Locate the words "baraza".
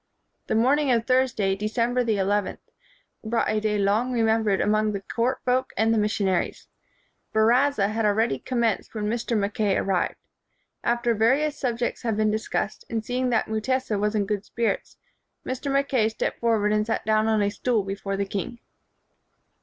7.33-7.87